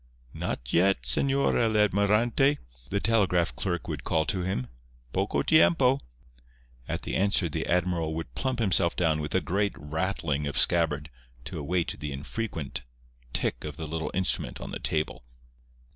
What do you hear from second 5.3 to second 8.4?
tiempo!" At the answer the admiral would